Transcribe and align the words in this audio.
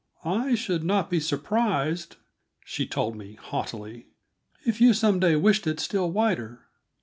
"I 0.25 0.55
should 0.55 0.83
not 0.83 1.11
be 1.11 1.19
surprised," 1.19 2.15
she 2.65 2.87
told 2.87 3.15
me 3.15 3.33
haughtily, 3.35 4.07
"if 4.65 4.81
you 4.81 4.95
some 4.95 5.19
day 5.19 5.35
wished 5.35 5.67
it 5.67 5.79
still 5.79 6.09
wider." 6.11 6.65